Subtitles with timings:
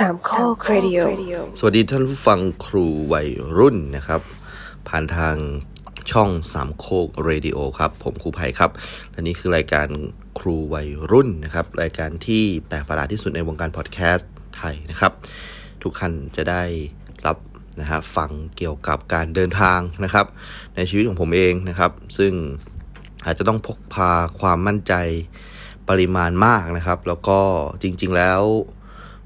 [0.00, 0.98] สามโครดิโอ
[1.58, 4.20] สวัสดีท่านผู้ฟังครูวัยรุ่นนะครับ
[4.88, 5.36] ผ่านทาง
[6.10, 8.70] ช่องสามโคกเรดิโอครับ ผมครูไผ่ครับ
[9.10, 9.88] และนี่คือรายการ
[10.38, 15.12] ครูวัยรุ่นนะครับ รายการที่แปลกประหลาดที่สุดในวงการพอดแคสต์ไทยนะครับ
[15.82, 16.62] ทุกท่านจะได้
[17.26, 17.36] รับ
[17.80, 20.26] นะฮะฟังเกี่ยวกับการเดินทางนะครับ
[20.76, 22.32] ในชีวิตของผมเองนะครับ ซึ่ง
[23.24, 24.94] อาจจะต้องพกพาความมั่นใจ
[25.88, 27.38] ปริมาณมากนะครับ แล้วก็
[27.82, 28.42] จริง ๆ แล้ว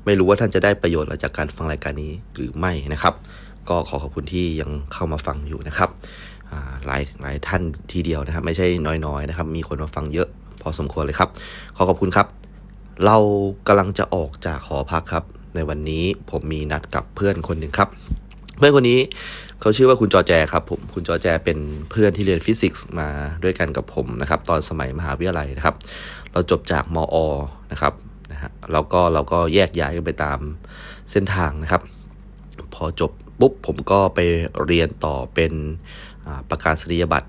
[0.04, 3.14] ไม่รู้ว่าท่านจะได้ประโยชน์จากการฟังรายการนี้หรือไม่นะครับ
[3.68, 5.90] ก็ขอขอบคุณที่ยังเข้ามาฟังอยู่นะครับ
[6.86, 7.62] หลายหลายท่าน
[7.92, 8.66] ทีเดียวนะครับ ไม่ใช่
[9.06, 10.28] น้อยๆนะครับ มีคนมาฟังเยอะ
[10.62, 11.30] พอสมควรเลยครับ
[11.76, 12.26] ขอขอบคุณครับ
[13.04, 13.16] เรา
[13.66, 17.88] กำลังจะออกจากหอพักครับ ในวันนี้ผมมีนัดกับเพื่อนคนหนึ่งครับ
[18.58, 18.98] เพื่อนคนนี้
[19.60, 21.58] เขาชื่อว่าคุณจอแจครับผมคุณจอแจเป็น
[21.90, 23.08] เพื่อนที่เรียนฟิสิกส์มา
[23.44, 25.74] ด้วยกันกับผมนะครับ ตอนสมัยมหาวิทยาลัยนะครับ
[26.32, 27.16] เราจบจากมอ
[27.72, 27.92] นะครับ
[28.44, 30.38] ฮะแล้วก็เราก็แยกย้ายกันไปตาม
[31.10, 31.82] เส้นทางนะครับ
[32.74, 34.20] พอจบปุ๊บผมก็ไป
[34.66, 35.52] เรียนต่อเป็น
[36.50, 37.28] ประกาศนียบัตร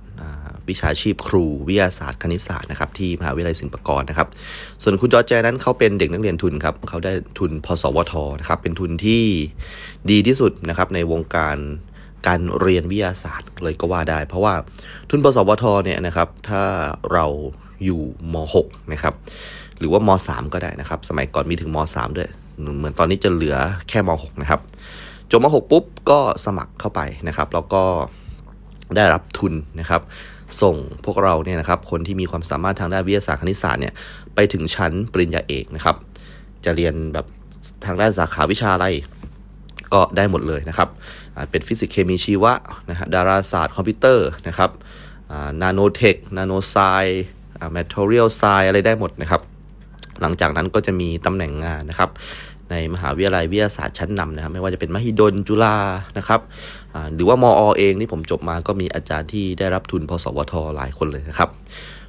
[0.70, 4.28] วิชาชีพครูวิทยาศาสตร์คณิตศาสตร์นะครับที่มหาวิทยาลัยศิลปากรนะครับ
[4.84, 9.24] ส่วนคุณจอแจนั้นเขาเป็นเด็กนักเรียนทุนครับเขาได้ทุนพสวทนะครับเป็นทุนที่
[10.12, 11.58] ดีที่สุดนะครับในวงการ
[12.28, 14.54] การเรียนวิทยาศาสตร์เลยก็ว่าได้ เพราะว่า
[15.10, 16.64] ทุนพสวทเนี่ยนะครับถ้า
[17.14, 17.26] เรา
[17.86, 18.02] อยู่
[18.34, 19.14] ม .6 นะครับ
[19.80, 22.30] หรือว่าม3ก็ได้นะครับ สมัยก่อนมีถึงม3ด้วย
[22.78, 23.58] เหมือนตอนนี้จะเหลือ
[23.90, 24.60] แค่ม6นะครับ
[25.32, 27.84] จบม6ปุ๊บก็สมัครเข้าไปนะครับ แล้วก็
[28.96, 30.02] ได้รับทุนนะครับ
[30.62, 33.94] ส่งพวกเราเนี่ยนะครับ คนที่มีความสามารถทางด้านวิทยาศาสตร์คณิตศาสตร์เนี่ย
[34.36, 35.96] ไปถึงชั้นปริญญาเอกนะครับ
[36.66, 37.26] จะเรียนแบบ
[37.86, 38.88] ทางด้านสาขาวิชาอะไร
[39.94, 40.90] ก็ได้หมดเลยนะครับ
[41.50, 42.54] เป็นฟิสิกส์เคมีชีวะ
[42.90, 44.72] นะฮะดาราศาสตร์คอมพิวเตอร์นะครับ
[45.62, 46.78] nanotech nano sci
[47.72, 49.42] material sci อะไรได้หมดนะครับ
[50.22, 52.10] หลังจากนั้นก็จะมีตำแหน่งงานนะครับ
[52.72, 55.76] ในมหาวิทยาลัยวิทยาศาสตร์ชั้นนำนะครับไม่ว่าจะเป็นมหิดลจุฬา
[56.18, 56.42] นะครับ
[57.16, 61.50] หรือว่ามอเองที่ผมจบมาก็มีอาจารย์ที่ได้รับทุน พสวทหลายคนเลยนะครับ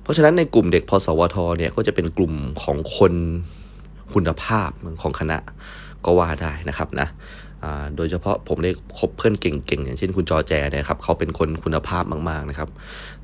[0.03, 2.33] เพราะฉะนั้นในกลุ่มเด็ก พสวทเนี่ยก็จะเป็นกลุ่ม
[2.63, 3.15] ของคน
[4.13, 4.71] คุณภาพ
[5.03, 5.39] ของคณะ
[6.05, 7.09] ก็ว่าได้นะครับนะ
[7.97, 12.69] โดยเฉพาะผมได้คบเพื่อนเก่งๆ อย่างเช่นคุณจอแจเนี่ยครับเขาเป็นคนคุณภาพมากๆนะครับ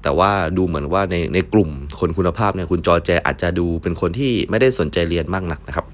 [0.03, 1.71] แต่ว่าดูเหมือนว่าในในกลุ่ม
[2.01, 5.87] คนคุณภาพเนี่ยคุณจอแจอาจจะดูเป็นคนที่ไม่ได้สนใจเรียนมากนักนะครับ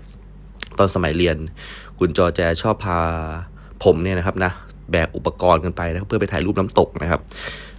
[0.79, 1.37] ตอนสมัยเรียน
[1.99, 2.99] คุณจอแจชอบพา
[3.85, 4.53] ผมเนี่ยนะครับนะ
[4.91, 7.21] แบกอุปกรณ์กันไปนะเพื่อไปถ่ายรูปน้ำตกนะครับ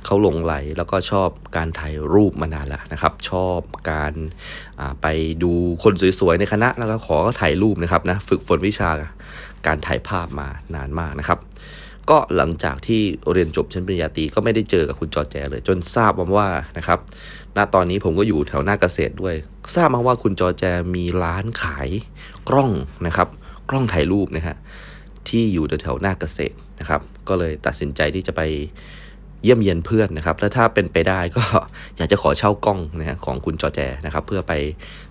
[0.06, 3.60] เขาหลงไหลแล้วก็ชอบการถ่ายรูปมานานแล้วนะครับ ชอบ
[3.92, 4.14] การ
[5.02, 5.08] ไป
[5.44, 5.52] ดู
[5.84, 8.90] คนสวยๆในคณะแล้วก็ขอถ่ายรูปนะครับนะฝึกฝนวิชา
[9.68, 11.40] การถ่ายภาพมานานมากนะครับ
[12.10, 16.48] ก็หลังจากที่เรียนจบชั้นปริญญาตรีก็ไม่ได้เจอกับคุณจอแจเลย จนทราบมาว่า
[16.78, 17.00] นะครับ
[17.58, 19.36] ณตอนนี้ผมก็อยู่แถวหน้าเกษตรด้วย
[19.76, 20.64] ทราบมาว่าคุณจอแจ
[20.96, 21.90] มีร้านขาย
[22.50, 22.72] กล้อง
[23.08, 23.28] นะครับ
[23.70, 24.58] กล้องถ่ายรูปนะฮะ
[25.30, 28.42] ที่อยู่แถวหน้าเกษตรนะครับ ก็เลยตัดสินใจที่จะไป
[29.44, 31.44] เยี่ยมเยียนเพื่อนนะครับ แล้วถ้าเป็นไปได้ก็
[31.98, 34.54] อยากจะขอเช่ากล้องนะของคุณจอแจนะครับ เพื่อไป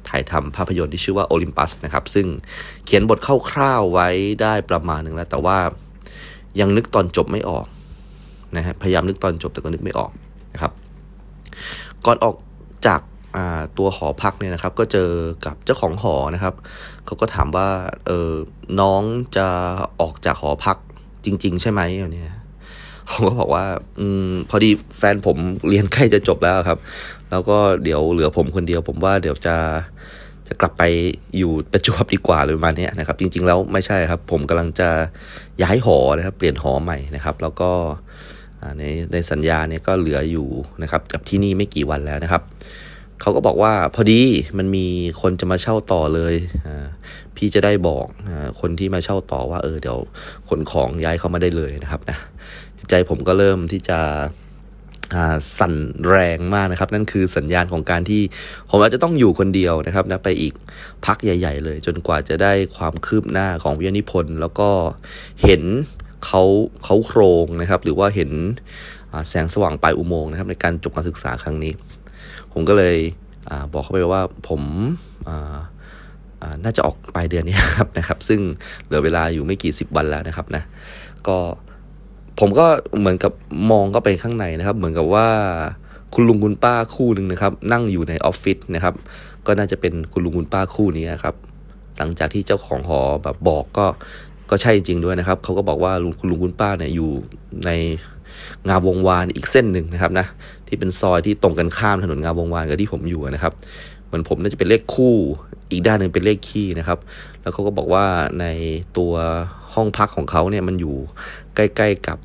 [0.09, 2.27] ถ่ายทำภาพยนตร์ที่ชื่อว่าโอลิมปัสนะครับ ซึ่ง
[2.85, 3.19] เขียนบท
[3.51, 4.09] คร่าวๆไว้
[4.43, 5.59] ได้ประมาณหนึ่งแล้ว แต่ว่า
[6.61, 7.67] ยังนึกตอนจบไม่ออก
[8.57, 10.11] นะฮะพยายามนึกตอนจบแต่ก็นึกไม่ออก
[10.53, 10.73] นะครับ
[12.07, 12.35] ก่อนออก
[12.87, 15.11] จากาตัวหอพักเนี่ยนะครับ ก็เจอ
[15.47, 16.55] กับเจ้าของหอนะครับ
[17.05, 17.69] เขาก็ถามว่า
[18.07, 18.33] เออ
[18.81, 19.03] น้อง
[19.37, 19.47] จะ
[20.01, 20.77] ออกจากหอพัก
[21.25, 21.81] จริง ๆ ใช่ไหม
[22.13, 22.38] เนี่ย
[23.11, 23.65] ผมก็บอกว่า
[24.01, 25.37] อืม พอดีแฟนผม
[25.69, 26.79] เรียนใกล้จะจบแล้วครับ
[27.31, 29.57] แล้วก็เดี๋ยวเหลือผมคนเดียว ผมว่าเดี๋ยวจะ
[30.49, 30.83] จะกลับไป
[31.39, 34.89] อยู่ประจวบดีกว่าเลยประมาณเนี้ยนะครับ จริง ๆ แล้วไม่ใช่ครับ ผมกำลังจะ
[35.63, 37.71] ย้ายหอนะครับ เปลี่ยนหอใหม่นะครับ แล้วก็
[38.79, 40.49] ในในสัญญาเนี่ยก็เหลืออยู่
[40.83, 42.43] นะครับกับที่นี่ไม่กี่วันแล้วนะครับ
[43.21, 44.21] เขาก็บอกว่าพอดี
[44.59, 44.87] มันมี
[45.21, 46.35] คนจะมาเช่าต่อเลย
[47.37, 48.07] พี่จะได้บอก
[48.61, 49.99] คนที่มาเช่าต่อว่า เออเดี๋ยว
[50.49, 52.19] ขนของย้ายเข้ามาได้เลยนะครับนะ
[52.91, 53.99] ใจผมก็เริ่มที่จะ
[55.59, 55.75] สั่น
[56.09, 58.23] แรงมากนะครับ นั่นคือสัญญาณของการที่
[58.71, 60.55] ผมอาจจะต้องอยู่คนเดียวนะครับนะไปอีก
[61.07, 64.71] พักใหญ่ ๆ เลย จนกว่าจะได้ความคืบหน้าของวิทยานิพนธ์แล้วก็
[65.43, 65.63] เห็น
[66.27, 66.43] เขา
[66.85, 68.31] เขาโครงนะครับ หรือว่าเห็น
[69.29, 71.73] แสงสว่างปลายอุโมงค์นะครับ ในการจบการศึกษาครั้งนี้
[72.53, 72.97] ผมก็เลย
[73.51, 74.63] อบอกเขาไปว่าผม
[76.65, 78.41] น่าจะออกปลายเดือนนี้ครับนะครับ ซึ่ง
[78.85, 80.63] เหลือเวลาอยู่ไม่กี่สิบวันแล้วนะครับนะ
[81.29, 81.37] ก็
[82.39, 82.67] ผมก็
[82.99, 83.33] เหมือนกับ
[83.71, 85.29] มองก็ไปข้างในนะครับ เหมือนกับว่า
[86.15, 88.95] คุณลุงคุณป้าคู่หนึ่งนะครับ นั่งอยู่ในออฟฟิศนะครับ
[89.47, 91.35] ก็น่าจะเป็นคุณลุงคุณป้าคู่นี้ครับ
[91.99, 93.87] หลังจากที่เจ้าของหอแบบบอกก็
[94.51, 97.11] ก็ใช่จริงด้วยนะครับเขาก็บอกว่าลุงคุณลุงคุณป้าเนี่ยอยู่
[97.67, 97.71] ใน
[98.69, 100.27] งามวงวานอีกเส้นหนึ่งนะครับนะ
[100.67, 103.53] ที่เป็นซอยที่ตรงกันข้ามถนนงามวงวานกับที่ผมอยู่นะครับ
[104.07, 105.17] เหมือนผมน่าจะเป็นเลขคู่
[105.71, 106.99] อีกด้านหนึ่งเป็นเลขคี่นะครับ
[107.43, 108.07] แล้วเขาก็บอกว่า
[108.41, 108.47] ใน
[108.99, 109.13] ตัว
[109.75, 110.97] ห้องพักของเขาเนี่ยมันอยู่
[111.57, 112.19] ใกล้ๆกับ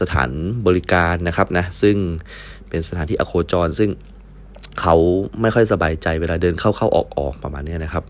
[0.00, 0.30] สถาน
[0.66, 1.96] บริการนะครับนะซึ่ง
[2.68, 3.90] เป็นสถานที่อโคจร ซึ่ง
[4.80, 4.96] เขา
[5.40, 8.04] ไม่ค่อยสบายใจเวลาเดินเข้าๆออกๆประมาณนี้นะครับ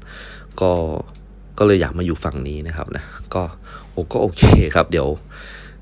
[0.61, 0.71] ก็
[1.59, 3.05] ก็เลยอยากมาอยู่ฝั่งนี้นะครับนะ
[3.35, 3.43] ก็
[3.91, 4.43] โอ้ก็โอเค
[4.75, 5.09] ครับ เดี๋ยว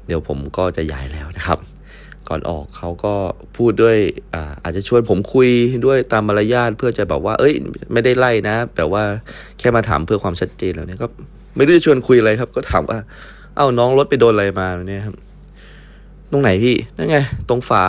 [0.07, 1.59] เดี๋ยวผมก็จะย้ายแล้วนะครับ
[2.33, 3.15] ก่อนออกเขาก็
[3.57, 3.97] พูดด้วย
[4.35, 5.51] อาอาจจะชวนผมคุย
[5.87, 7.55] ด้วยตามมารยาทเพื่อจะบอกว่า เอ้ย
[7.93, 9.03] ไม่ได้ไล่นะ แต่ว่า
[9.59, 11.07] แค่มาถามเพื่อความชัดเจนแล้วเนี่ยก็
[11.57, 12.99] ไม่ได้ชวนคุยอะไรครับ ก็ถามว่า
[13.57, 15.17] เอ้าน้องรถไปโดนอะไรมาเนี่ยครับ
[16.31, 17.17] ตรงไหนพี่นั่นไง
[17.49, 17.85] ตรงฝา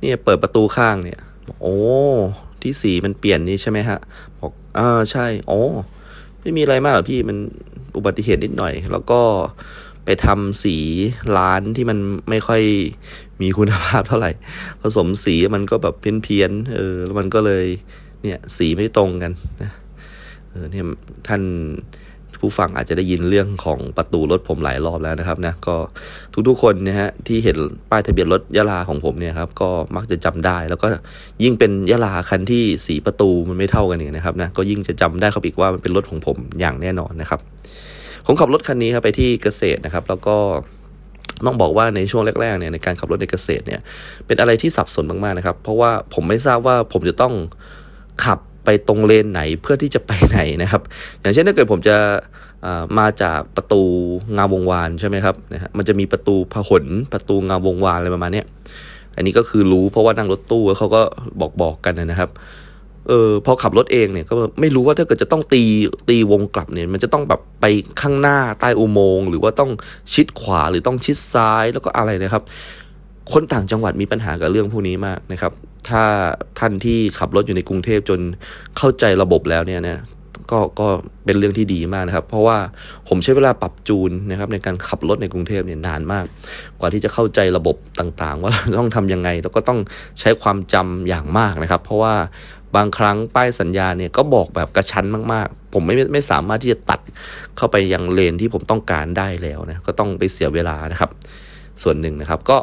[0.00, 1.20] เนี่ยเปิดประตูข้างเนี่ย
[1.60, 1.76] โอ้
[2.62, 3.98] ที่สีมันเปลี่ยนนี่ใช่ไหมฮะ
[4.40, 5.60] บอกอ่าใช่โอ้
[6.40, 7.36] ไม่มีอะไรมากหรอพี่มัน
[7.96, 9.20] อุบัติเหตุนิดหน่อย แล้วก็
[10.04, 10.76] ไปทำสี
[11.36, 11.98] ร้านที่มัน
[12.28, 12.62] ไม่ค่อย
[13.42, 14.30] มีคุณภาพเท่าไหร่
[14.82, 17.66] ผสมสีมันก็แบบเพี้ยนๆเออแล้วมันก็เลย
[18.22, 19.70] เนี่ยสีไม่ตรงกันนะ
[20.50, 20.84] เออเนี่ย
[21.28, 21.42] ท่าน
[22.42, 25.76] ผู้ฟังอาจจะได้ยินเรื่องของประตูรถผมหลายรอบแล้วนะครับนะก็
[26.48, 27.56] ทุกๆคนนะฮะที่เห็น
[27.90, 30.88] ป้ายทะเบียนรถยะลาของผมเนี่ยครับก็มักจะจำได้ แล้วก็
[31.42, 37.40] ยิ่งเป็นยะลาคันที่สีประตูมันไม่เท่ากันอย่างนะครับนะก็ยิ่งจะจำได้เขาอีกว่ามันเป็นรถของผมอย่างแน่นอนนะครับ
[38.26, 40.36] ผมขับรถคันนี้ครับไปที่เกษตรนะครับ แล้วก็
[41.46, 43.80] ต้องบอกว่าในช่วงแรกๆเนี่ยในการขับรถในเกษตรเนี่ย
[44.26, 47.34] เป็นอะไรที่สับสนมากๆนะครับ เพราะว่าผมไม่ทราบว่าผมจะต้อง
[48.24, 50.82] ขับไปตรงเลนไหนเพื่อที่จะไปไหนนะครับ
[51.20, 51.96] อย่างเช่นถ้าเกิดผมจะ
[52.98, 53.82] มาจากประตู
[54.36, 58.42] งามวงวานใช่ไหมครับนะฮะมันจะมีประตูพหลประตูงามวงวานอะไรประมาณนี้
[59.16, 61.02] อันนี้ก็คือรู้เพราะว่านั่งรถตู้เขาก็
[61.40, 62.30] บอกบอกกันนะครับ
[63.08, 65.62] เออพอขับรถเองเนี่ยก็ไม่รู้ว่าถ้าเกิดจะต้องตี
[66.08, 67.64] ตีวงกลับเนี่ยมันจะต้องแบบไป
[68.00, 69.70] ข้างหน้าใต้อุโมงค์หรือว่าต้อง
[70.14, 72.42] ชิดขวาหรือต้องชิดซ้ายแล้วก็อะไรนะครับ
[73.32, 75.52] คนต่างจังหวัดมีปัญหากับเรื่องพวกนี้มากนะครับ
[75.88, 76.02] ถ้า
[76.58, 78.20] ท่านที่ขับรถอยู่ในกรุงเทพจน
[78.76, 80.02] เข้าใจระบบแล้วเนี่ยนะ
[80.50, 80.88] ก็ก็
[81.24, 82.58] เป็นเรื่องที่ดีมากนะครับ เพราะว่า
[83.08, 86.24] ผมใช้เวลาปรับจูนนะครับ ในการขับรถในกรุงเทพเนี่ยนานมาก
[86.78, 89.78] กว่าที่จะเข้าใจระบบต่างๆ ว่าต้องทํำยังไงแล้วก็ต้อง
[90.20, 92.14] ใช้ความจำอย่างมากนะครับ เพราะว่า
[92.76, 97.00] บางครั้งป้ายสัญญาเนี่ยก็บอกแบบกระชั้นมากๆ ผมไม่ไม่สามารถที่จะตัด
[97.56, 101.10] เข้าไปยังเลนที่ผมต้องการได้แล้วนะก็ต้องไปเสียเวลานะครับ
[101.82, 102.58] ส่วนหนึ่งนะครับก็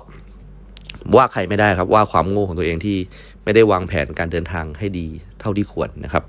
[1.16, 2.98] ว่าใครไม่ได้ครับว่าความโง่ของตัวเองที่
[3.44, 5.08] ไม่ได้วางแผนการเดินทางให้ดี
[5.40, 6.24] เท่าที่ควรนะครับ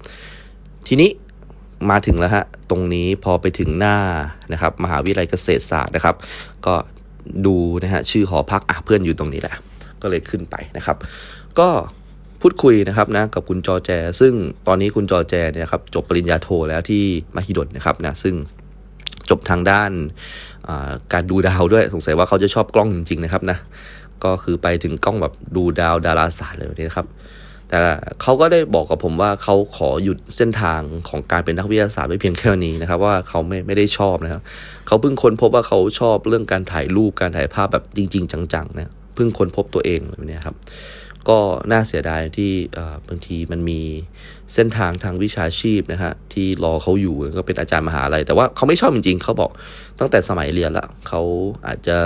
[0.88, 1.10] ทีนี้
[1.90, 3.96] มาถึงแล้วฮะตรงนี้พอไปถึงหน้า
[4.52, 6.16] นะครับ มหาวิทยาลัยเกษตรศาสตร์นะครับ
[6.66, 6.74] ก็
[7.46, 9.54] ดูนะฮะชื่อหอพักอะเพื่อนอยู่ตรงนี้แหละ
[10.02, 10.96] ก็เลยขึ้นไปนะครับ
[11.58, 11.68] ก็
[12.46, 14.32] พูดคุยนะครับนะกับคุณจอแจ ซึ่ง
[14.66, 17.02] ตอนนี้คุณจอแจเนี่ยครับจบปริญญาโทแล้วที่
[17.36, 18.34] มหิดลนะครับนะซึ่ง
[19.30, 19.90] จบทางด้าน
[21.12, 23.58] การดูดาวด้วยสงสัยว่าเขาจะชอบกล้องจริงๆนะครับนะ
[24.24, 27.06] ก็คือไปถึงกล้องแบบดูดาวดาราศาสตร์เลยนะครับ
[27.68, 27.78] แต่
[28.22, 34.42] เขาก็ได้บอกกับผมว่าเขาขอหยุดเส้นทางของการเป็นนักวิทยาศาสตร์ไว้เพียงแค่นี้นะครับ ว่าเขาไม่ไม่ได้ชอบนะครับ
[34.86, 40.56] เขาเพิ่งค้นพบว่าเขาชอบเรื่องการถ่ายรูปการถ่ายภาพแบบจริง ๆ จังๆนะเพิ่งค้นพบตัวเองแบบนี้ครับ
[41.28, 41.38] ก็
[41.70, 42.52] น่าเสียดายที่
[43.08, 43.80] บางทีมันมี
[44.54, 49.50] เส้นทางทางวิชาชีพนะฮะที่รอเขาอยู่ก็เป็นอาจารย์มหาลัย แต่ว่าเขาไม่ชอบจริงๆ เขาบอก
[50.00, 51.22] ตั้งแต่สมัยเรียนละเขา
[51.66, 51.98] อาจจะ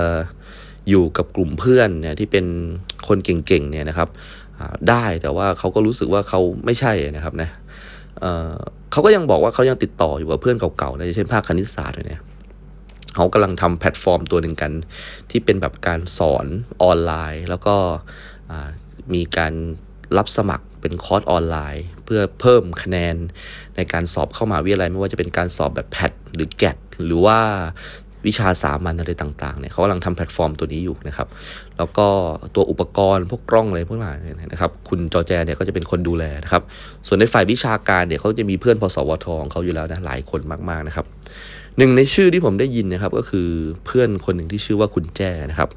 [0.89, 2.45] อยู่กับกลุ่มเพื่อนเนี่ยที่เป็น
[3.07, 4.09] คนเก่งๆเนี่ยนะครับ
[4.89, 7.49] ได้แต่ว่าเขาก็รู้สึกว่าเขาไม่ใช่นะครับนะ
[8.91, 12.21] เขาก็ยังบอกว่าเขายังติดต่ออยู่กับเพื่อนเก่าๆนะเช่นภาคคณิตศาสตร์เนี่ย
[13.15, 14.71] เขากำลังทำแพลตฟอร์มตัวหนึ่งกัน
[15.29, 16.45] ที่เป็นแบบการสอน
[16.83, 17.75] ออนไลน์ แล้วก็
[19.13, 19.53] มีการ
[20.17, 23.15] รับสมัครเป็นคอร์สออนไลน์ เพื่อเพิ่มคะแนน
[23.75, 27.39] ในการสอบเข้ามาวิทยาลัยไม่ว่าจะเป็นการสอบแบบแพทหรือแกดหรือว่า
[28.27, 31.27] วิชาสามัญอะไรต่างๆเนี่ยเขากำลังทำแพลตฟอร์มตัวนี้อยู่นะครับ
[31.77, 32.07] แล้วก็
[32.55, 34.17] ตัวอุปกรณ์พวกกล้องอะไรพวกนั้น
[34.51, 36.63] นะครับ คุณจอแจเนี่ยก็จะเป็นคนดูแลนะครับ
[37.07, 41.05] ส่วนในฝ่ายวิชาการเนี่ยเขาจะมีเพื่อนพสวทของเขาอยู่แล้วนะหลายคนมากๆนะครับ
[41.77, 43.47] หนึ่งในชื่อที่ผมได้ยินนะครับก็คือ
[43.85, 45.69] เพื่อนคนหนึ่งที่ชื่อว่าคุณแจนะครับ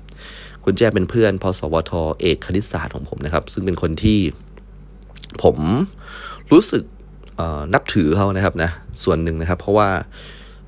[0.64, 4.20] คุณแจ้เป็นเพื่อนพสวทเอกคณิตศาสตร์ของผมนะครับ ซึ่งเป็นคนที่
[5.42, 5.56] ผม
[6.52, 6.82] รู้สึก
[7.74, 8.70] นับถือเขานะครับนะ
[9.04, 9.88] ส่วนหนึ่งนะครับ เพราะว่า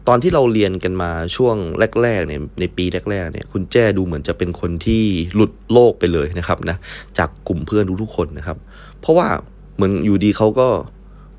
[0.09, 1.57] ตอนที่เราเรียนกันมาช่วง
[2.03, 6.77] แรกๆเนี่ยในปีแรกๆเนี่ยคุณแจ้ดูเหมือนจะเป็นคนที่หลุดโลกไปเลยนะครับนะ
[7.19, 8.59] จากกลุ่มเพื่อนทุกๆคนนะครับ
[9.01, 9.29] เพราะว่า
[9.75, 10.69] เหมือนอยู่ดีเขาก็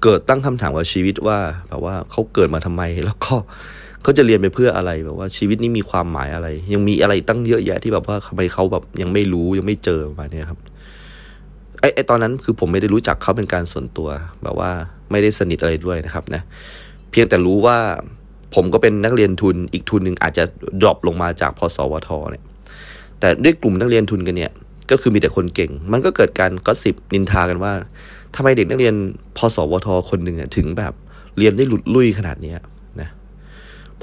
[0.04, 3.34] เกิดตั้งคำถามว่าชีวิตว่าแบบว่าเขาเกิดมาทำไมแล้วก็
[4.06, 10.60] เขาจะเรียนไปเพื่ออะไรแบบว่าชีวิตนี้มีความหมายอะไร ยังมีอะไรตั้งเยอะแยะที่แบบว่าทำไมเขาแบบยังไม่รู้ยังไม่เจอมาเนี่ยครับ
[11.80, 14.10] ไอ้ไอตอนนั้นคือผมไม่ได้รู้จักเขาเป็นการส่วนตัว
[14.44, 14.72] แบบว่า
[15.12, 16.42] ไม่ได้สนิทอะไรด้วยนะครับนะ
[17.12, 17.78] เพียงแต่รู้ว่า
[18.56, 20.44] ผมก็เป็นนักเรียนทุนอีกทุนหนึ่งอาจจะ
[20.82, 22.44] ดรอปลงมาจากพสวทเนี่ย
[23.20, 24.52] แต่ด้วยกลุ่มนักเรียนทุนกันเนี่ย
[24.92, 27.74] ก็คือมีแต่คนเก่ง มันก็เกิดการก็สิบนินทากันว่า
[28.36, 28.96] ทำไมเด็กนักเรียน
[29.38, 30.94] พสวทคนหนึ่งถึงแบบ
[31.38, 32.66] เรียนได้หลุดลุ่ยขนาดนี้นะ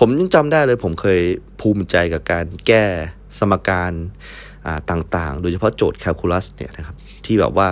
[0.04, 1.20] ผมยังจำได้เลยผมเคย
[1.60, 2.84] ภูมิใจกับการแก้
[3.38, 3.92] สมการ
[4.90, 7.68] ต่างๆ โดยเฉพาะโจทย์แคลคูลัสเนี่ยนะครับที่แบบว่า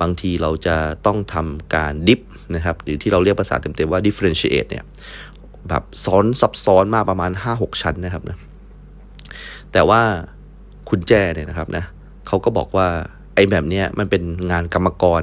[0.00, 2.20] บางทีเราจะต้องทำการดิฟ
[2.54, 4.84] นะครับหรือที่เราเรียกภาษาเต็มๆว่า differentiate เนี่ย
[5.68, 8.36] แบบซ้อนซับซ้อนมากประมาณ 5-6 ชั้นนะครับนะ
[9.72, 10.02] แต่ว่า
[10.88, 11.84] คุณแจ้เนี่ยนะครับนะ
[12.26, 12.86] เขาก็บอกว่า
[13.34, 15.22] ไอ้แบบเนี้ยมันเป็นงานกรรมกร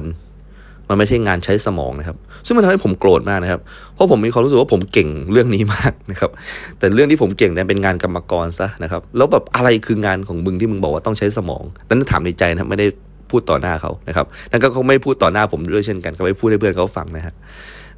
[0.92, 3.60] มันไม่ใช่งานใช้สมองนะครับ ซึ่งมันทำให้ผมโกรธมากนะครับ
[3.94, 6.30] เพราะผมมีความรู้สึกว่าผมเก่งเรื่องนี้มากนะครับ
[6.78, 12.86] แต่เรื่องที่ผมเก่งเนี่ยเป็นงานกรรมกรซะนะครับ แล้วแบบอะไรคืองานของมึงที่มึงบอกว่าต้องใช้สมองนั้นถามในใจนะไม่ได้
[13.30, 17.34] พูดต่อหน้าเขานะครับนั่นก็เขาไม่พูดต่อหน้าผมด้วยเช่นกันเขาไม่พูดให้เพื่อนเขาฟังนะฮะ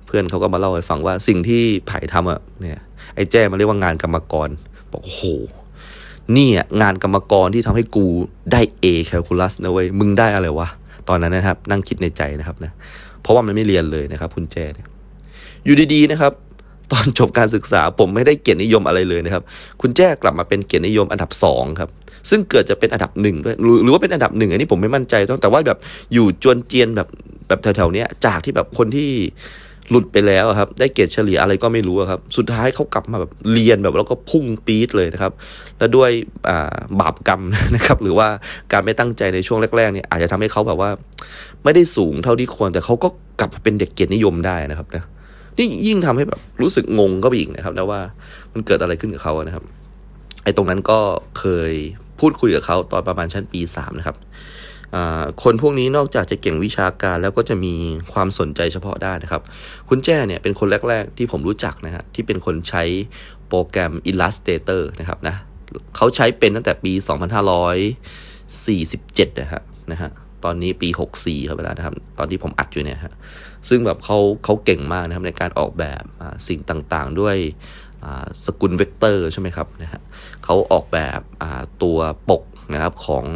[0.06, 2.80] เพื่อนเขาก็มาเล่าให้ฟังว่าสิ่งที่ไผ่ทำอะเนี่ย
[3.14, 4.48] ไอ้แจ้มันเรียกว่างานกรรมกร
[4.92, 5.22] บอกโอ้โห
[6.36, 8.06] นี่อะงานกรรมกรที่ทำให้กู
[8.52, 10.68] ได้ A calculus นะเว้ย มึงได้อะไรวะ
[11.08, 12.72] ตอนนั้นนะครับ นั่งคิดในใจนะครับนะ
[13.22, 14.86] เพราะว่ามันไม่เรียนเลยนะครับคุณแจเนี่ย
[15.64, 16.32] อยู่ดีๆนะครับ
[16.92, 19.42] ตอนจบการศึกษาผมไม่ได้เกียรตินิยมอะไรเลยนะครับ
[19.80, 21.90] คุณแจ้กลับมาเป็นเกียรตินิยมอันดับสองครับ
[22.30, 25.78] ซึ่งเกิดจะเป็นอันดับหนึ่งด้วยหรือว่าเป็นอันดับหนึ่งอันนี้ผมไม่มั่นใจต้องแต่ว่าแบบ
[26.12, 27.08] อยู่จวนเจียนแบบ
[27.48, 29.10] แบบแถวๆนี้จากที่แบบคนที่
[29.90, 35.32] หลุดไปแล้วครับ ได้เกรดเฉลี่ยอะไรก็ไม่รู้ครับ สุดท้ายเขากลับมาแบบเรียนแบบแล้วก็พุ่งปี๊ดเลยนะครับ
[35.78, 36.10] แล้วด้วย
[37.00, 37.42] บาปกรรม
[37.74, 38.28] นะครับ หรือว่า
[38.72, 40.90] การไม่ตั้งใจในช่วงแรกๆเนี่ยอาจจะทำให้เขาแบบว่า
[41.64, 43.08] ไม่ได้สูงเท่าที่ควร แต่เขาก็
[43.40, 45.04] กลับเป็นเด็กเกียรตินิยมได้นะครับนะ
[45.56, 48.00] นี่ยิ่งทำให้แบบรู้สึกงงก็ไปอีกนะครับนะว่า
[48.52, 49.64] มันเกิดอะไรขึ้นกับเขานะครับ
[50.44, 50.98] ไอ้ตรงนั้นก็
[51.38, 51.72] เคย
[52.20, 54.16] พูดคุยกับเขาตอนประมาณชั้นปีสามนะครับ
[55.42, 57.74] คนพวกนี้นอกจากจะเก่งวิชาการแล้วก็จะมี
[58.12, 59.42] ความสนใจเฉพาะด้านนะครับ
[59.88, 62.84] คุณแจ้เนี่ยเป็นคนแรก ๆ ที่ผมรู้จักนะฮะที่เป็นคนใช้
[63.48, 65.36] โปรแกรม Illustrator นะครับนะ
[65.96, 66.92] เขาใช้เป็นตั้งแต่ปี
[68.56, 70.10] 2547 นะฮะนะฮะ
[70.44, 70.88] ตอนนี้ปี
[71.20, 73.14] 64ครับเวลานะครับ ตอนที่ผมอัดอยู่เนี่ยฮะ
[73.68, 76.02] ซึ่งแบบเขาเขาเก่งมากนะครับในการออกแบบ
[76.48, 77.36] สิ่งต่างๆด้วย
[78.44, 80.00] สกุลเวกเตอร์ใช่ไหมครับนะฮะ
[80.44, 81.20] เขาออกแบบ
[81.82, 81.98] ตัว
[82.30, 82.42] ปก
[82.74, 83.26] นะครับของ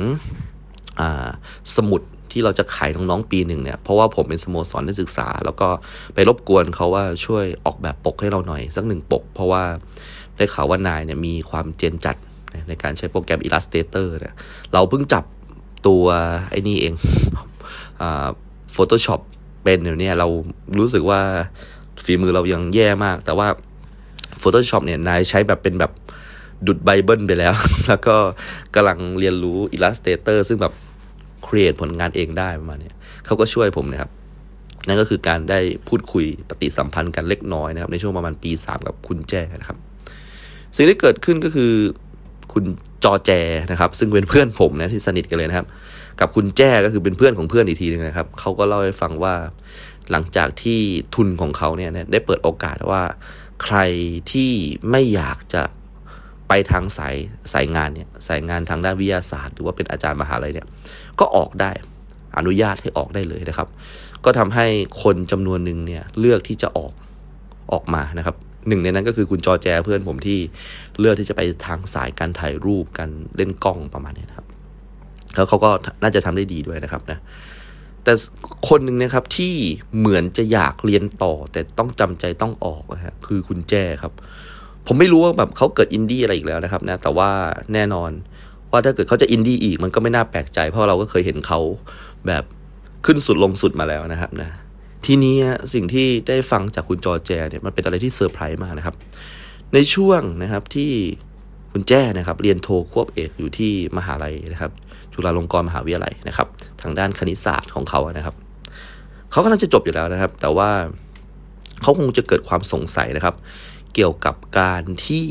[1.76, 2.02] สมุด
[2.32, 5.68] ที่เราจะขายน้องๆปีหนึ่งเนี่ย เพราะว่าผมเป็นสโมสรนักศึกษา แล้วก็
[6.14, 9.62] ไปรบกวนเขาว่าช่วยออกแบบปกให้เราหน่อยสักหนึ่งปก เพราะว่า
[10.36, 12.16] ได้ข่าวว่านายเนี่ยมีความเจนจัด
[12.68, 14.34] ในการใช้โปรแกรม Illustrator เนี่ย
[14.72, 15.24] เราเพิ่งจับ
[15.86, 16.04] ตัว
[16.50, 16.94] ไอ้นี่เอง
[18.02, 18.04] อ
[18.74, 19.20] Photoshop
[19.64, 20.28] เป็นเดี๋ยวนี้เรา
[20.78, 21.20] รู้สึกว่า
[22.04, 23.48] ฝีมือเรายังแย่มาก แต่ว่า
[24.42, 25.92] Photoshop เนี่ยนายใช้แบบเป็นแบบ
[26.66, 27.54] ดุดไบเบิลไปแล้ว
[27.88, 28.16] แล้วก็
[28.74, 30.72] กำลังเรียนรู้ Illustrator ซึ่งแบบ
[31.46, 32.90] ครีเอทผลงานเองได้ประมาณนี้
[33.26, 34.10] เขาก็ช่วยผมนะครับ
[34.86, 39.78] นั่นก็คือการได้พูดคุยปฏิสัมพันธ์กันเล็กน้อยนะครับ ในช่วงประมาณปีสามกับคุณแจนะครับ
[40.76, 41.72] สิ่งที่เกิดขึ้นก็คือ
[42.52, 42.64] คุณ
[43.04, 43.30] จอแจ
[43.70, 45.66] นะครับ ซึ่งเป็นเพื่อนผมนะที่สนิทกันเลยนะครับ
[46.20, 49.34] กับคุณแจ้ก็คือเป็นเพื่อนของเพื่อนอีกทีนึงนะครับเขาก็เล่าให้ฟังว่า
[50.10, 50.80] หลังจากที่
[51.14, 53.02] ทุนของเขาเนี่ยได้เปิดโอกาสว่า
[53.64, 53.78] ใคร
[54.32, 54.52] ที่
[54.90, 55.62] ไม่อยากจะ
[56.48, 57.14] ไปทางสาย
[57.52, 60.66] สายงานเนี่ยสายงานทางด้านวิทยาศาสตร์ หรือว่าเป็นอาจารย์มหาลัยเนี่ย
[61.20, 61.70] ก็ออกได้
[62.38, 63.68] อนุญาตให้ออกได้เลยนะครับ
[64.24, 64.66] ก็ทำให้
[65.02, 66.92] คนจำนวนหนึ่งเนี่ยเลือกที่จะออก
[67.72, 68.36] ออกมานะครับ
[68.68, 70.38] หนึ่งในนั้นก็คือคุณจอแจเพื่อนผมที่
[70.98, 74.46] เลือกที่จะไปทางสายการถ่ายรูปการเล่นกล้องประมาณนี้นะครับ
[75.34, 75.70] แล้วเขาก็
[76.02, 77.18] น่าจะทำได้ดีด้วยนะครับนะ
[78.04, 78.12] แต่
[78.68, 79.54] คนหนึ่งนะครับที่
[79.98, 84.12] เหมือนจะอยากเรียนต่อแต่ต้องจำใจต้องออกนะฮะคือคุณแจครับ
[84.90, 87.30] ผมไม่รู้ว่าแบบเขาเกิดอินดี้อะไรอีกแล้วนะครับนะแต่ว่า
[87.74, 88.10] แน่นอน
[88.70, 91.60] ว่าถ้าเกิดเขาจะอินดี้อีกมันก็ไม่น่าแปลกใจ เพราะเราก็เคยเห็นเขา
[92.26, 92.44] แบบ
[93.06, 94.48] ขึ้นสุดลงสุดมาแล้วนะครับนะ
[95.06, 95.36] ทีนี้
[95.74, 98.94] สิ่งที่ได้ฟังจากคุณจอแจเนี่ยมันเป็นอะไรที่เซอร์ไพรส์มากนะครับ
[99.74, 100.92] ในช่วงนะครับที่
[101.72, 104.72] คุณแจ้นะครับ เรียนโทควบเอกอยู่ที่มหาลัยนะครับ
[105.12, 106.48] จุฬาลงกรณ์มหาวิทยาลัยนะครับ
[106.82, 108.34] ทางด้านคณิตศาสตร์ของเขานะครับ
[109.30, 110.70] เขาก็น่าจะจบอยู่แล้วนะครับ แต่ว่า
[111.82, 113.34] เขาคงจะเกิดความสงสัยนะครับ
[113.94, 115.26] เกี่ยวกับการที่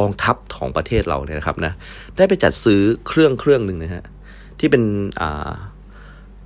[0.00, 1.72] กองทัพของประเทศเราเนี่ยนะครับนะ
[2.16, 4.04] ได้ไปจัดซื้อเครื่องเครื่องหนึ่งนะฮะ
[4.58, 4.84] ที่เป็น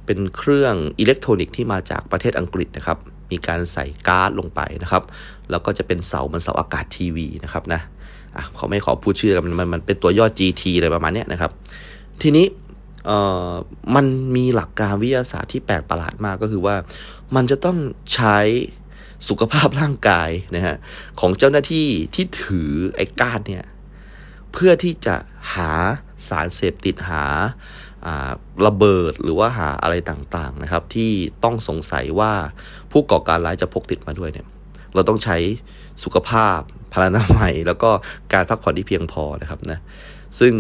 [0.06, 2.98] เป็นเครื่องอิเล็กทรอนิกส์ที่มาจากประเทศอังกฤษนะครับ
[3.30, 5.02] มีการใส่การ์ดลงไปนะครับ
[5.50, 7.80] แล้วก็จะเป็นเสาเหมือนเสาอากาศทีวีนะครับนะ
[8.36, 11.50] อะเขาไม่ขอพูดชื่อมันมันมันเป็นตัวย่อ GT อะไรประมาณนี้นะครับ
[12.22, 12.46] ทีนี้
[13.06, 13.18] เอ่
[13.48, 13.52] อ
[13.94, 14.06] มัน
[14.36, 16.76] มีหลักการวิทยาศาสตร์ที่แปลกประหลาดมากก็คือว่า
[17.36, 17.76] มันจะต้อง
[18.14, 18.38] ใช้
[19.28, 20.76] สุขภาพร่างกายนะฮะ
[21.20, 23.64] ของเจ้าหน้าที่ที่ถือไอ้ก้านเนี่ย
[24.52, 25.16] เพื่อที่จะ
[25.54, 25.70] หา
[26.28, 27.24] สารเสพติดหา
[28.66, 31.10] ระเบิดหรือว่าหาอะไรต่างๆนะครับ ที่
[31.44, 32.32] ต้องสงสัยว่า
[32.92, 34.46] ผู้ก่อการร้ายจะพกติดมาด้วยเนี่ย
[34.94, 35.36] เราต้องใช้
[36.04, 36.58] สุขภาพ
[36.92, 37.90] พลานามัยแล้วก็
[38.32, 39.78] การพักผ่อนที่เพียงพอนะครับนะ
[40.40, 40.54] ซึ่ง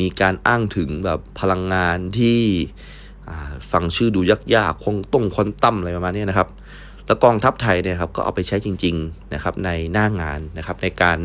[0.00, 2.40] มีการอ้างถึงแบบพลังงานที่
[3.72, 4.20] ฟังชื่อดู
[4.54, 6.48] ยากๆคงต้งคอนตั้มอะไรประมาณนี้นะครับ
[7.06, 11.18] แล้วกองทัพไทยเนี่ยครับก็เอาไปใช้จริงๆนะครับในหน้างานนะครับในการ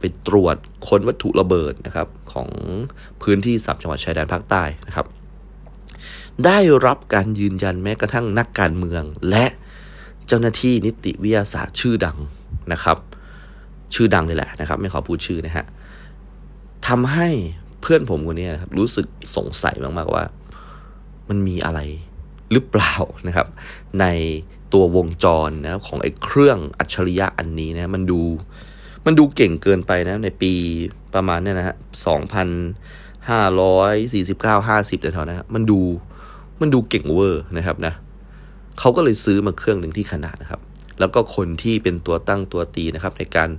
[0.00, 2.48] ไปตรวจค้นวัตถุระเบิดนะครับของ
[3.22, 5.06] พื้นที่สับจังหวัดชายแดนภาคใต้นะครับ
[6.44, 9.46] ได้รับการยืนยันแม้กระทั่งนักการเมือง และ
[10.26, 12.18] เจ้าหน้าที่นิติวิทยาศาสตร์ชื่อดัง
[12.72, 12.96] นะครับ
[13.94, 15.66] ชื่อดังเลยแหละนะครับ ไม่ขอพูดชื่อนะฮะ
[16.88, 17.28] ทำให้
[17.80, 20.24] เพื่อนผมคนนี้ครับรู้สึกสงสัยมากๆว่า
[21.28, 21.80] มันมีอะไร
[22.52, 22.94] หรือเปล่า
[23.26, 23.46] นะครับ
[24.00, 24.04] ใน
[24.72, 28.20] ตัววงจรนะของไอ้เครื่องอัจฉริยะอันนี้นะมันดู
[29.06, 30.52] มันดูเก่งเกินไปนะในปี
[31.14, 32.48] ประมาณเนี่ยนะฮะสองพัน
[33.30, 35.80] ห้าร้อยสี่สิบเก้าห้าสิบแต่เท่านะมันดู
[36.60, 37.94] มันดูเก่งเวอร์นะครับนะ
[38.78, 40.60] เขาก็เลยซื้อมาเครื่องหนึ่งที่ขนาดนะครับ
[41.00, 43.50] แล้วก็คนที่เป็นตัวตั้งตัวตีนะครับ ในการ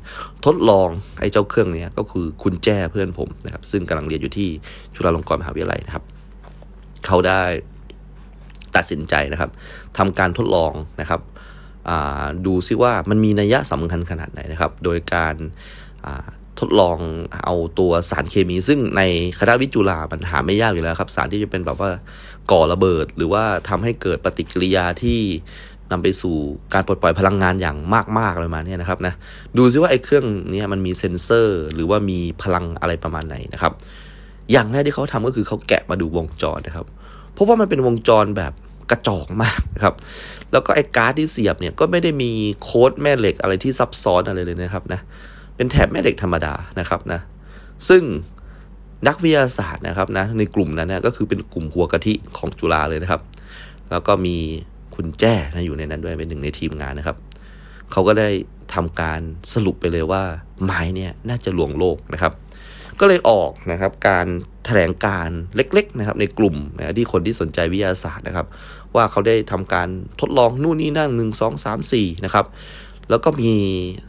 [0.46, 0.90] ทดลอง
[1.20, 4.50] ไอ้เจ้าเครื่องนี้ก็คือคุณแจ้เพื่อนผมนะครับ ซึ่งกำลังเรียนอยู่ที่
[4.96, 6.04] จุฬาลงกรณ์มหาวิทยาลัยนะครับ
[7.06, 7.44] เขาได้
[8.76, 9.52] ตัดสินใจนะครับ
[9.98, 11.22] ทำการทดลองนะครับ
[12.46, 15.36] ดูซิว่ามันมีนัยสำคัญขนาดไหนนะครับ โดยการ
[16.60, 16.98] ทดลอง
[17.46, 19.02] เอาตัวสารเคมี ซึ่งใน
[19.40, 21.92] คณะวิจุฬามันหาไม่ยากอยู่แล้วครับสารที่จะเป็นแบบว่า
[22.52, 25.20] ก่อระเบิด หรือว่าทำให้เกิดปฏิกิริยาที่
[25.92, 26.38] นำไปสู่
[26.74, 27.78] การปลดปล่อยพลังงานอย่าง
[28.20, 29.14] มากๆเลยมาเนี่ยนะครับนะ
[29.58, 33.74] ดูซิว่าไอ้เครื่องนี้มันมีเซ็นเซอร์ หรือว่ามีพลังอะไรประมาณไหนนะครับ
[34.52, 36.86] อย่างแรกที่เขาทำก็คือเขาแกะมาดูวงจรนะครับ
[37.40, 38.54] เพราะว่ามันเป็นวงจรแบบ
[38.92, 39.96] กระจอกมากนะครับ
[40.52, 42.32] แล้วก็ไอ้การ์ดที่เสียบเนี่ยก็ไม่ได้มี
[42.64, 45.00] โค้ดแม่เหล็กอะไรที่ซับซ้อนอะไรเลยนะครับนะ
[45.56, 47.20] เป็นแถบแม่เหล็กธรรมดานะครับนะ
[47.88, 48.02] ซึ่ง
[49.08, 53.22] นักวิทยาศาสตร์นะครับนะในกลุ่มนั้นนะก็คือเป็นกลุ่มหัวกะทิของจุฬาเลยนะครับ
[53.92, 54.38] แล้วก็มี
[54.96, 57.18] คุณแจ้นะอยู่ในนั้นด้วยเป็นหนึ่งในทีมงานนะครับ
[57.92, 58.30] เขาก็ได้
[58.74, 59.22] ทำการ
[59.54, 60.22] สรุปไปเลยว่า
[60.64, 62.34] ไม้เนี่ยน่าจะลวงโลกนะครับ
[63.00, 64.28] ก็เลยออกนะครับการ
[64.66, 68.48] แถลงการเล็กๆนะครับในกลุ่มนะที่คนที่สนใจวิทยาศาสตร์นะครับ
[68.96, 69.88] ว่าเขาได้ทำการ
[70.20, 72.46] ทดลองนู่นนี่นั่นหนึ่งสองสามสี่นะครับ
[73.10, 73.52] แล้วก็มี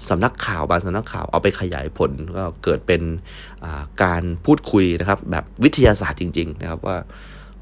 [0.08, 3.02] สำนักข่าวบางสำนักข่าวเอาไปขยายผลก็เกิดเป็น
[4.02, 6.96] การพูดคุยนะครับ แบบวิทยาศาสตร์จริง ๆ นะครับว่า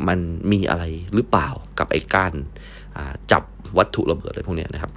[0.08, 0.18] มัน
[0.52, 1.48] มีอะไรหรือเปล่า
[1.78, 2.32] กับไอ้การ
[3.32, 3.42] จับ
[3.78, 4.92] วัตถุระเบิดอะไรพวกนี้นะครับ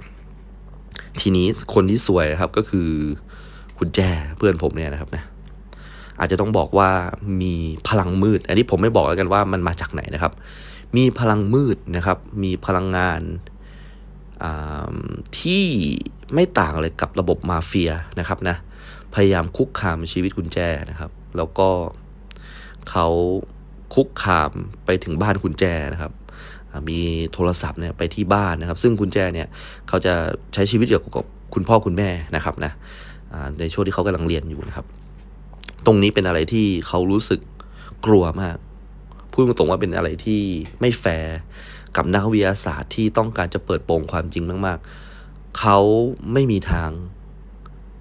[1.20, 2.88] ทีนี้คนที่สวยครับก็คือ
[3.78, 5.22] คุณแจ้เพื่อนผมเนี่ยนะครับนะ
[6.18, 6.90] อาจจะต้องบอกว่า
[7.42, 7.54] มี
[7.88, 10.32] พลังมืด อันนี้ผมไม่บอกแล้วกันว่ามันมาจากไหนนะครับ
[10.96, 13.20] มีพลังมืดนะครับ มีพลังงาน
[15.40, 15.64] ที่
[16.34, 18.56] ไม่ต่างเลยกับระบบมาเฟียนะครับนะ
[19.14, 20.58] พยายามคุกคามชีวิตคุณแจ
[20.90, 21.68] นะครับ แล้วก็
[22.90, 23.06] เขา
[23.94, 24.52] คุกคาม
[24.84, 26.12] ไปถึงบ้านคุณแจนะครับ
[26.88, 27.00] มี
[27.32, 29.48] โทรศัพท์เนี่ยไปที่บ้านนะครับ ซึ่งคุณแจเนี่ย
[29.88, 30.14] เขาจะ
[30.54, 32.72] ใช้ชีวิตอยู่กับคุณพ่อคุณแม่นะครับนะ
[33.60, 34.86] ในช่วงที่เขากำลังเรียนอยู่นะครับ
[35.86, 37.40] ตรงนี้เป็นอะไรที่เขารู้สึก
[38.06, 38.56] กลัวมาก
[39.32, 40.42] พูดตรงๆว่าเป็นอะไรที่
[40.80, 41.36] ไม่แฟร์
[41.96, 44.78] กับนักวิทยาศาสตร์ที่ต้องการจะเปิดโปงความจริงมาก
[45.18, 45.78] ๆ เขา
[46.32, 46.90] ไม่มีทาง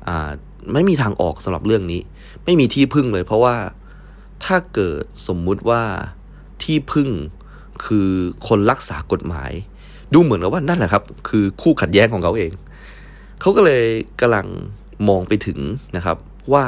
[0.08, 0.32] อ่า
[0.74, 2.02] ไม่มีทางออกสำหรับเรื่องนี้
[2.46, 3.56] ไม่มีที่พึ่งเลย เพราะว่า
[4.46, 5.84] ถ้าเกิดสมมุติว่า
[6.64, 7.10] ที่พึ่ง
[7.86, 8.10] คือ
[8.48, 9.52] คนรักษากฎหมาย
[10.14, 12.52] ดูเหมือนกับว่านั่นแหละครับ คือคู่ขัดแย้งของเขาเอง
[13.42, 13.84] เขาก็เลย
[14.22, 14.48] กำลัง
[15.10, 15.60] มองไปถึง
[15.96, 16.18] นะครับ
[16.54, 16.66] ว่า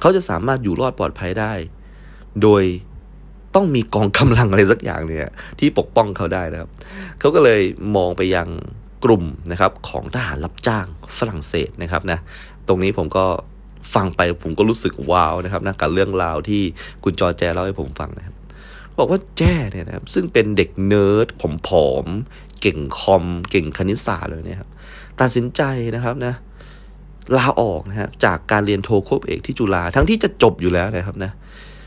[0.00, 1.52] เขาจะสามารถอยู่รอดปลอดภัยได้
[2.42, 2.62] โดย
[3.54, 6.70] ต้องมีกองกำลังอะไรสักอย่างเนี่ยที่ปกป้องเขาได้นะครับ
[7.18, 7.60] เขาก็เลย
[7.96, 8.48] มองไปยัง
[9.04, 10.86] กลุ่มนะครับของทหารรับจ้าง
[11.18, 12.18] ฝรั่งเศสนะครับนะ
[12.68, 13.24] ตรงนี้ผมก็
[13.94, 16.62] ฟังไปผมก็รู้สึกว้าวนะครับนะกับเรื่องราวที่
[17.04, 18.34] คุณจอแจเล่าให้ผมฟังนะครับ
[18.98, 21.28] บอกว่าแจ้เนี่ยนะครับซึ่งเป็นเด็กเนิร์ด
[21.68, 24.70] ผอมๆเก่งคอม เก่งคณิตศาสตร์เลยเนี่ยครับ
[25.20, 25.62] ตัดสินใจ
[25.94, 26.34] นะครับนะ
[27.36, 31.32] ลาออกนะครับจากการเรียนโทโคบเอกที่จุฬาทั้งที่จะจบอยู่แล้วนะครับนะ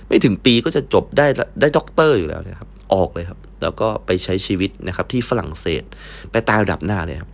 [0.07, 1.27] ไม่ถึงปีก็จะจบได้
[1.59, 5.83] ได้ด็อกเตอร์อยู่แล้วนะครับออกเลยครับ แล้วก็ไปใช้ชีวิตนะครับที่ฝรั่งเศส
[6.31, 7.31] ไปตายเอาดาบหน้าเลยครับ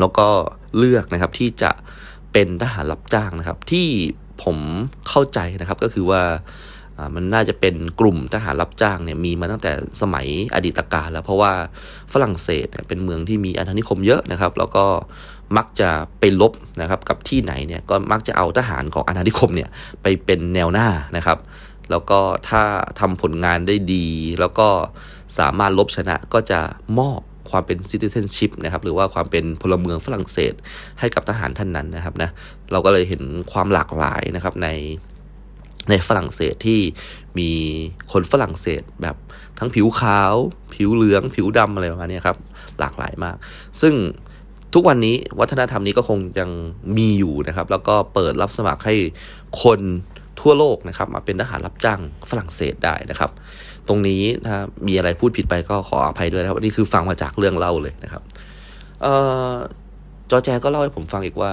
[0.00, 0.28] แล้วก็
[0.78, 1.70] เลือกนะครับที่จะ
[2.32, 3.88] เป็นทหารรับจ้างนะครับ ที่
[4.44, 4.58] ผม
[5.08, 6.22] เข้าใจนะครับก็คือว่า
[7.14, 11.52] มันน่าจะเป็นกลุ่มทหารรับจ้างเนี่ยมีมาตั้งแต่สมัยอดีตกาลแล้วเพราะว่า
[12.12, 14.84] ฝรั่งเศสเป็นเมืองที่มีอาณานิคมเยอะนะครับ แล้วก็
[15.56, 19.68] มักจะไปรบนะครับกับที่ไหนเนี่ยก็มักจะเอาทหารของอาณานิคมเนี่ย
[20.02, 21.38] ไปเป็นแนวหน้านะครับ
[21.90, 22.62] แล้วก็ถ้า
[23.00, 24.06] ทำผลงานได้ดี
[24.40, 24.68] แล้วก็
[25.38, 26.60] สามารถลบชนะก็จะ
[26.98, 30.54] มอบความเป็น citizenship นะครับหรือว่าความเป็นพลเมืองฝรั่งเศส
[31.00, 32.30] ให้กับทหารท่านนั้นนะครับนะ
[32.72, 34.68] เราก็เลยเห็นความหลากหลายนะครับใน
[35.90, 36.80] ในฝรั่งเศสที่
[37.38, 37.50] มี
[38.12, 39.16] คนฝรั่งเศสแบบ
[39.58, 40.34] ทั้งผิวขาว
[40.74, 42.36] ผิวเหลือง ผิวดำอะไรประมาณนี้ครับ
[42.80, 43.36] หลากหลายมาก
[43.80, 43.94] ซึ่ง
[44.74, 46.50] ทุกวันนี้วัฒนธรรมนี้ก็คงยัง
[46.96, 48.94] มีอยู่นะครับ แล้วก็เปิดรับสมัครให้
[49.62, 49.80] คน
[50.40, 52.00] ทั่วโลกนะครับมาเป็นทหารรับจ้าง
[52.30, 53.30] ฝรั่งเศสได้นะครับ
[53.88, 58.22] ตรงนี้ถ้ามีอะไรพูดผิดไปก็ขออภัยด้วยนะครับนี่คือฟังมาจากเรื่องเล่าเลยนะครับ
[59.04, 59.06] อ
[59.52, 59.56] อ
[60.30, 61.52] จอแจก็เล่าให้ผมฟังอีกว่า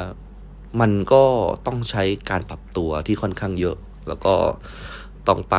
[0.82, 1.24] มันก็
[1.68, 4.34] ต้องใช้การปรับตัวที่ค่อนข้างเยอะ แล้วก็
[5.28, 5.56] ต้องไป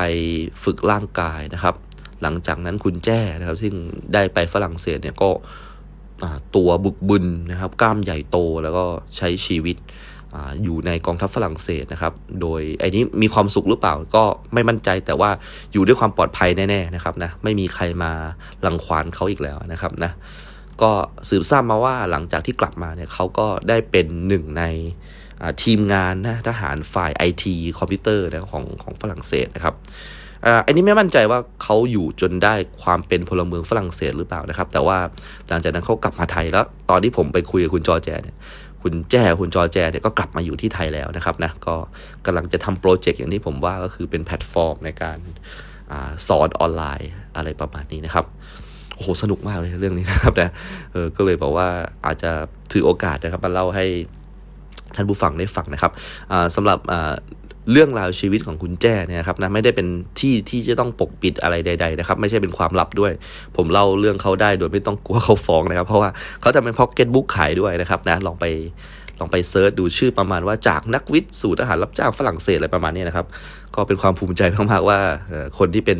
[0.64, 1.74] ฝึกร่างกายนะครับ
[2.22, 3.74] หลังจากนั้นคุณแจ้นะครับ ซึ่ง
[4.14, 5.30] ได้ไปฝรั่งเศสเนี่ยก็
[6.56, 8.84] ตัวบึกบึนนะครับ กล้ามใหญ่โตแล้วก็
[9.16, 9.76] ใช้ชีวิต
[10.34, 14.24] ออยู่ในกองทัพฝรั่งเศสนะครับ โดยไอ้นี้มีความสุขหรือเปล่าก็
[14.54, 15.30] ไม่มั่นใจแต่ว่า
[15.72, 18.12] อยู่ด้วยความปลอดภัยแน่ๆนะครับนะไม่มีใครมา
[18.66, 20.12] ลังควานเขาอีกแล้วนะครับนะ
[20.82, 20.90] ก็
[21.28, 24.64] สืบทราบมาว่าหลังจากที่กลับมาเนี่ยเขาก็ได้เป็นหนึ่งใน
[25.62, 29.74] ทีมงานนะทหารฝ่ายไอทีคอมพิวเตอร์นะของของฝรั่งเศสนะครับ
[30.66, 34.98] อันนี้ไม่มั่นใจว่าเขาอยู่จนได้ความเป็นพลเมืองฝรั่งเศสหรือเปล่านะครับ แต่ว่า
[35.48, 38.36] หลังจากนั้นเขากลับมาไทยแล้ว ตอนที่ผมไปคุยกับคุณจอแจเนี่ย
[38.82, 41.74] คุณแจ้คุณจอแจเนี่ยก็กลับมาอยู่ที่ไทยแล้วนะครับนะก็
[42.26, 45.94] กำลังจะทำโปรเจกต์อย่างที่ผมว่าก็คือเป็นแพลตฟอร์มในการ
[46.28, 48.24] สอนออนไลน์อะไรประมาณนี้นะครับ
[48.94, 50.50] โอ้โหสนุกมากเลยเรื่องนี้นะครับนะ
[50.92, 51.68] เออก็เลยบอกว่า
[52.06, 52.30] อาจจะ
[52.72, 53.84] ถือโอกาสนะครับมาเล่าให้
[54.96, 55.92] ท่านผู้ฟังได้ฟังนะครับ
[56.56, 56.78] สำหรับ
[57.72, 59.86] เรื่องราวชีวิตของคุณแจ้เนี่ยครับนะไม่ได้เป็น
[60.20, 63.12] ที่ที่จะต้องปกปิดอะไรใด ๆ นะครับ ไม่ใช่เป็นความลับด้วย
[63.56, 68.44] ผมเล่าเรื่องเขาได้โดยไม่ต้องกลัวเขาฟ้องนะครับ เพราะว่าเขาจะเป็นพ็อกเก็ตบุ๊กขายด้วยนะครับนะลองไป
[69.20, 73.26] ลองไปเซิร์ชดูชื่อประมาณว่าจากนักวิทย์สู่ทหารรับจ้างฝรั่งเศสอะไรประมาณนี้นะครับ
[73.74, 74.98] ก็เป็นความภูมิใจมากๆว่า
[75.58, 75.98] คนที่เป็น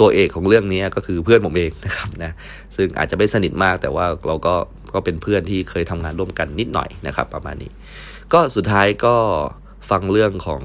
[0.00, 2.32] ตัวเอกของเรื่องนี้ก็คือเพื่อนผมเองนะครับนะ
[2.76, 4.54] ซึ่งอาจจะไม่สนิทมากแต่ว่าเราก็
[4.94, 7.70] ก็เป็นเพื่อนที่เคยทำงานร่วมกันนิดหน่อยนะครับ ประมาณนี้
[8.32, 9.16] ก็สุดท้ายก็
[9.90, 10.62] ฟังเรื่องของ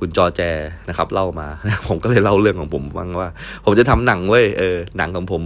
[0.00, 0.40] คุณจอแจ
[0.88, 1.48] นะครับ เล่ามา
[1.88, 3.28] ผมก็เลยเล่าเรื่องของผมฟังว่า
[3.64, 5.42] ผมจะทำหนังเว้ยเออหนังของผม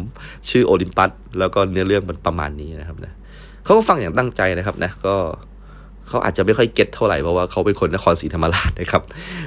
[0.50, 3.12] ชื่อโอลิมปัสแล้วก็เนื้อเรื่องมันประมาณนี้นะครับนะ
[3.64, 5.16] เขาก็ฟังอย่างตั้งใจนะครับนะก็
[6.08, 9.02] เขาอาจจะไม่ค่อยเก็ตเท่าไหร่เพราะว่าเขาเป็นคนนครศรีธรรมราชนะครับ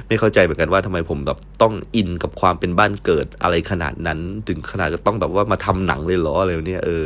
[0.08, 7.04] ไม่เข้าใจเหมือนกันว่าทำไมผมแบบต้องอินกับความเป็นบ้านเกิดอะไรขนาดนั้น ถึงขนาดจะต้องแบบว่ามาทำหนังเลยเหรออะไรเนี้ยเออ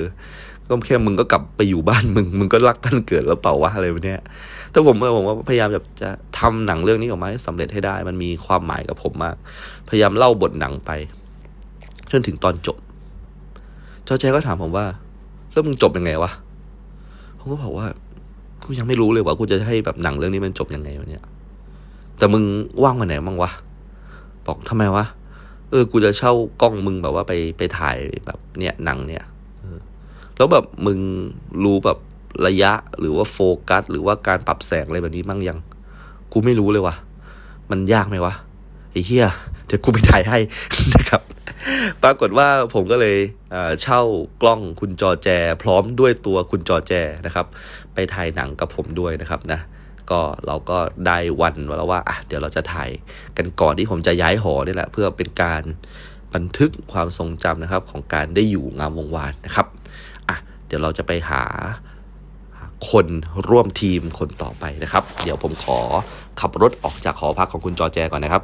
[0.69, 4.21] ก็แค่มึงก็กลับไปอยู่บ้านมึง มึงก็รักบ้านเกิดแล้วเปล่าวะอะไรแบบเนี้ย
[4.71, 9.37] แต่ผมผมว่าพยายามแบบจะทำหนังเรื่องนี้ออกมาให้สำเร็จให้ได้ มันมีความหมายกับผมมาก
[9.89, 10.91] พยายามเล่าบทหนังไป
[12.13, 12.77] จนถึงตอนจบ
[14.07, 14.87] จอแจก็ถามผมว่า
[15.53, 16.31] แล้วมึงจบยังไงวะ
[17.39, 17.87] ผมก็บอกว่า
[18.65, 21.25] กูยังไม่รู้เลยว่ากูจะให้แบบหนังเรื่องนี้มันจบยังไงวะเนี่ย
[22.19, 22.45] แต่มึง
[22.83, 23.51] ว่างมาไหนบ้างวะ
[24.47, 25.05] บอกทำไมวะ
[25.71, 29.25] เออ กูจะเช่ากล้องมึงแบบว่าไปไปถ่ายแบบเนี่ยหนังเนี่ย
[30.37, 30.99] แล้วแบบมึง
[31.65, 31.99] รู้แบบ
[32.47, 35.59] ระยะหรือว่าโฟกัส หรือว่าการปรับแสงอะไรแบบนี้มั่งยัง
[36.33, 36.95] กูไม่รู้เลยวะ
[37.71, 38.35] มันยากไหมวะ
[38.93, 39.27] ไอ้เหี้ย
[39.67, 40.39] เดี๋ยวกูไปถ่ายให้
[40.97, 41.23] นะครับ
[42.03, 43.17] ปรากฏว่าผมก็เลย
[43.83, 44.01] เช่า
[44.43, 45.29] กล้องคุณจอแจ
[45.63, 46.93] พร้อมด้วยตัวคุณจอแจ
[47.27, 47.47] นะครับ
[47.95, 49.61] ไปถ่ายหนังกับผมด้วยนะครับนะ
[50.11, 52.91] ก็เราก็ได้วันแล้วว่าอะเดี๋ยวเราจะถ่าย
[53.37, 55.63] กันก่อนที่ผมจะย้ายหอนี่แหละ เพื่อเป็นการ
[56.35, 59.67] บันทึกความทรงจำนะครับของการได้อยู่งามวงวานนะครับ
[60.67, 61.43] เดี๋ยวเราจะไปหา
[62.91, 63.07] คน
[63.49, 65.79] ร่วมทีมคนต่อไปนะครับ เดี๋ยวผมขอ
[66.41, 68.43] ขับรถออกจากหอพักของคุณจอแจก่อนนะครับ